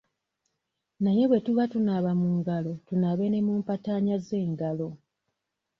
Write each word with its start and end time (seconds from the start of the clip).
Naye 1.03 1.23
bwe 1.29 1.39
tuba 1.45 1.63
tunaaba 1.71 2.11
mu 2.21 2.29
ngalo 2.37 2.73
tunaabe 2.87 3.25
ne 3.29 3.39
mu 3.47 3.53
mpataanya 3.61 4.15
z'engalo. 4.25 4.89